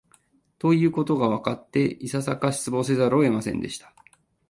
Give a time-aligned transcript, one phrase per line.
[0.57, 3.93] ということがわかって、いささか失望せざるを得ませんでした